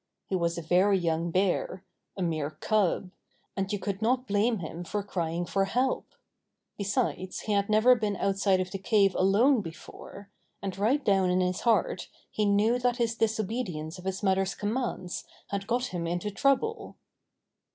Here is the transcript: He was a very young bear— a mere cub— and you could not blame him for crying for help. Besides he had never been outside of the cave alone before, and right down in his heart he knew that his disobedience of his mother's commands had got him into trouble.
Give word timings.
He 0.25 0.35
was 0.35 0.57
a 0.57 0.63
very 0.63 0.97
young 0.97 1.29
bear— 1.29 1.85
a 2.17 2.23
mere 2.23 2.49
cub— 2.59 3.11
and 3.55 3.71
you 3.71 3.77
could 3.77 4.01
not 4.01 4.25
blame 4.25 4.57
him 4.57 4.83
for 4.83 5.03
crying 5.03 5.45
for 5.45 5.65
help. 5.65 6.07
Besides 6.75 7.41
he 7.41 7.51
had 7.51 7.69
never 7.69 7.93
been 7.93 8.15
outside 8.17 8.59
of 8.59 8.71
the 8.71 8.79
cave 8.79 9.13
alone 9.13 9.61
before, 9.61 10.31
and 10.59 10.75
right 10.75 11.05
down 11.05 11.29
in 11.29 11.39
his 11.41 11.59
heart 11.59 12.09
he 12.31 12.45
knew 12.45 12.79
that 12.79 12.97
his 12.97 13.13
disobedience 13.13 13.99
of 13.99 14.05
his 14.05 14.23
mother's 14.23 14.55
commands 14.55 15.23
had 15.49 15.67
got 15.67 15.93
him 15.93 16.07
into 16.07 16.31
trouble. 16.31 16.95